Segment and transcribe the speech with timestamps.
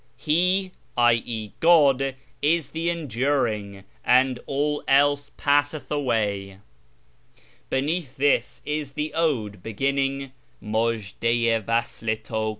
[0.17, 1.51] "He (i.e.
[1.59, 6.57] God) is the Enduring, and all else passeth away."
[7.69, 12.49] Beneath this is the ode beginning —"Miizhd^ i wasl i ta Mi